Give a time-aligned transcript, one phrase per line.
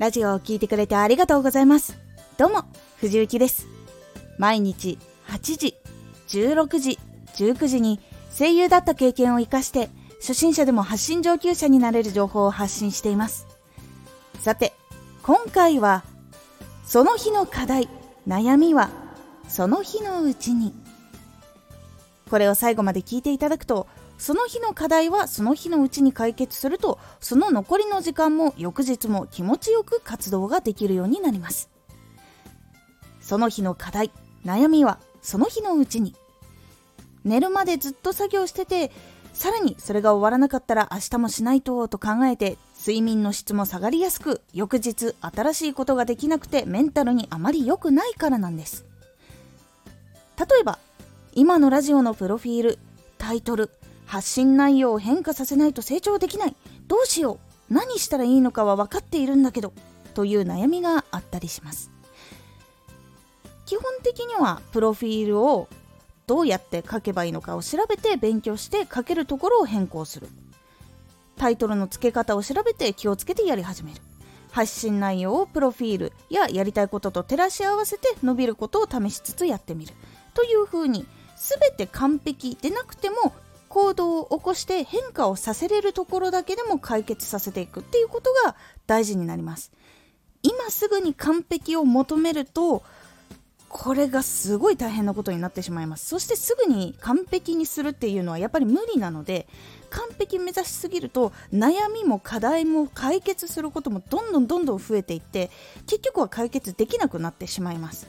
[0.00, 1.98] ラジオを聴いてくれてありがとうございます。
[2.38, 2.64] どうも、
[3.00, 3.66] 藤幸です。
[4.38, 4.98] 毎日
[5.28, 5.76] 8時、
[6.28, 6.98] 16時、
[7.34, 8.00] 19時に
[8.34, 9.90] 声優だった経験を活かして
[10.20, 13.46] 初心者でも発信上級者になれる情報を発信しています。
[14.38, 14.72] さて、
[15.22, 16.02] 今回は
[16.86, 17.86] その日の課題、
[18.26, 18.88] 悩みは
[19.48, 20.72] その日のうちに。
[22.30, 23.86] これを最後まで聞いていただくと
[24.20, 31.70] その日の課題はその日のうちに解決するとその残りの時間も翌日も気持ちよく活動ができるようになります。
[33.22, 34.10] その日の課題
[34.44, 36.14] 悩みはその日のうちに。
[37.24, 38.92] 寝るまでずっと作業してて
[39.32, 48.84] さらにそれが終わらなかったら明日もしないとと考えて睡眠の質も下がりやすく翌日新しいことができなくてメンタルにあまり良くないからなんです。
[50.38, 50.78] 例えば
[51.32, 52.78] 今のラジオのプロフィール
[53.16, 53.70] タイトル
[54.10, 56.56] 発信内容を変化させないと成長できない。
[56.88, 57.38] どうしよ
[57.70, 57.72] う。
[57.72, 59.72] 何したらいいのかは分かっているんだけど。
[60.14, 61.92] という悩みがあったりします。
[63.66, 65.68] 基本的にはプロフィールを
[66.26, 70.26] どうやって書けばいいのかを調べて勉強して書けるところを変更する。
[71.36, 74.00] タイトルの付け方を調べて気をつけてやり始める。
[74.50, 79.94] 発信内容をプロフィールややりたいことと照らし合わせて伸びることを試しつつやってみる。
[80.34, 83.32] というふうに全て完璧でなくても
[83.70, 88.56] 行動を起こして変化をさせれるところだけでも解決させていくっていうことが
[88.88, 89.72] 大事になります。
[90.42, 92.82] 今すぐに完璧を求めると
[93.68, 96.06] これがすごい大変なことになってしまいます。
[96.06, 99.46] そしてすぐに完璧にするっていうのはやっぱり無理なので
[99.88, 105.48] 完璧目指しすぎると悩みも課題も解決することもどんどんどんどん増えていって
[105.86, 108.08] 結局は解決できなくなってしまいます。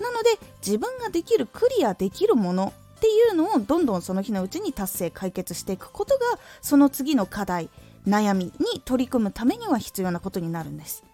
[0.00, 0.30] なので
[0.64, 7.68] 自分ができるクリアできるものっていうのをどんどんその日のうちに達成解決していくことがその次の課題
[8.06, 11.04] 悩みに取り組むためには必要なことになるんです。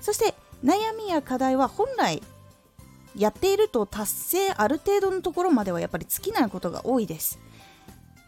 [0.00, 2.22] そして悩みや課題は本来
[3.16, 7.38] やっていると達成ある程度のところまではやっぱり尽きないことが多いです。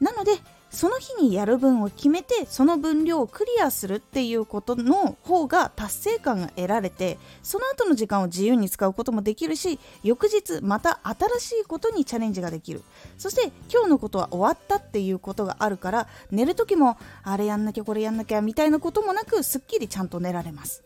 [0.01, 0.33] なので
[0.71, 12.83] その日にやる分を決めてその分量をクリアするっていうことの方が達成感が得られてその後の時間を自由に使うこともできるし翌日また新しいことにチャレンジができる。
[13.19, 20.85] そして今日のことは終わったっていうことがあるから寝る時もあれやんなきゃこれやんなきゃみたいなこともなくすっきりちゃんと寝られます。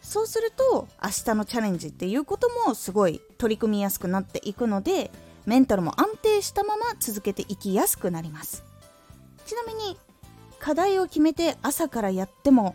[0.00, 5.10] そうすると明日のチャレンジっていうこともすごい取り組みやすくなっていくので
[5.46, 8.64] メンタルも安定したまま続けていきやすくなります。
[9.46, 9.98] ちなみに
[10.58, 12.74] 課題を決めて朝からやっても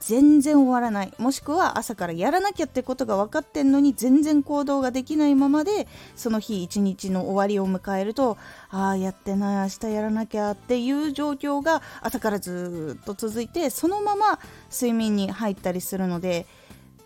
[0.00, 1.12] 全然終わらない。
[1.18, 8.38] もしくは朝からやらなきゃってことが分かってんのに全然行動ができないままでその日一日の終わりを迎えると
[8.70, 14.40] ああやってない明日やらなきゃっていう状況が朝からずっと続いてそのまま
[14.72, 16.46] 睡眠に入ったりするので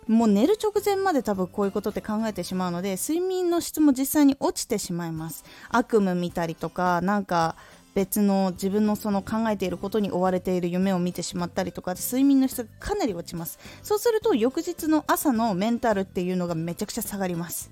[0.09, 5.45] もう寝る直前まで多分こういうことって考えてしまうので睡眠の質も実際に落ちてしまいます。
[5.71, 7.57] 悪夢見たりとかなんか
[7.95, 13.59] 別の自分のその考えていることに追われている夢を見てしまったりとか睡眠の質がかなり落ちます。
[13.83, 17.71] そうすると翌日の朝のメンタルっていうのがめちゃくちゃ下がります。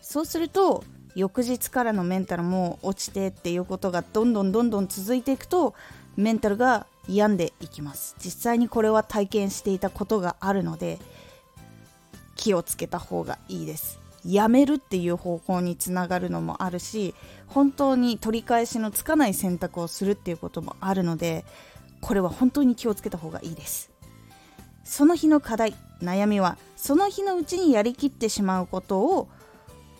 [0.00, 0.82] そうすると
[1.14, 5.74] 翌日からのメンタルも落ちてっていうことがどんどんどんどん続いていくと
[6.16, 8.16] メンタルが病んでいきます。
[8.18, 10.98] 実際にこれは体験していたことがあるので
[12.36, 14.00] 気をつけた方がいいです。
[14.26, 17.14] やめるっていう方向につながるのもあるし
[17.46, 21.44] 本当に取り返しのつかない選択をするっていうこともあるので
[22.00, 23.90] これは本当に気をつけた方がいいです。
[24.82, 29.28] その日の課題悩みはその日のうちにやりきってしまうことを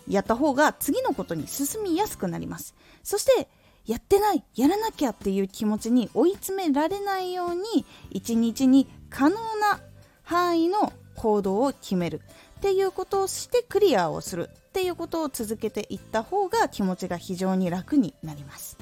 [0.07, 2.75] やった方が次のことに進みやすくなります。
[3.03, 3.47] そして
[3.85, 9.79] やってないやらなきゃっていう気持ちに追い詰められないように一日に可能な
[10.23, 10.91] 範囲の
[11.25, 12.21] 行動を決める。
[12.57, 14.47] っていうことをしてクリアをする。
[14.51, 18.77] っていうことを続けていった方が気持ちが非常に楽になります。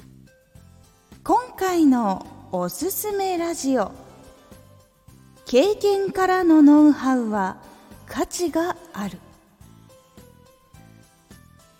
[1.22, 3.92] 今回のおすすめラジオ。
[5.46, 7.56] 経験からのノウハウは
[8.06, 9.18] 価値がある。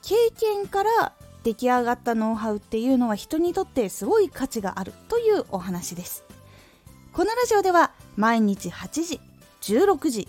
[0.01, 1.13] 経験から
[1.43, 6.25] 出来上がったノウハウっていうのは人にとってすごい価値があるというお話です。
[7.13, 9.21] このラジオでは毎日8時
[9.61, 10.29] 16時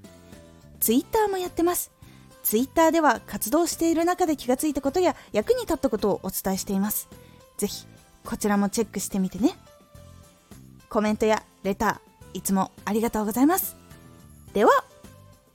[0.81, 1.91] ツイッターもやってます。
[2.43, 7.07] ツイッターでは活動している中で気がついたことや役に立ったことをお伝えしています。
[7.57, 7.85] ぜひ、
[8.25, 9.51] こちらもチェックしてみてね。
[10.89, 13.77] コメントやレター、いつもありがとうございます。
[14.53, 14.71] では、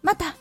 [0.03, 0.37] また